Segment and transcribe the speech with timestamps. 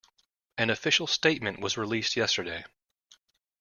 [0.57, 2.65] An official statement was released yesterday.